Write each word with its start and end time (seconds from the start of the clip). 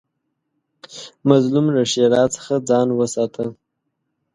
مظلوم 1.29 1.67
له 1.75 1.83
ښېرا 1.91 2.23
څخه 2.35 2.53
ځان 2.69 2.87
وساته 2.99 3.45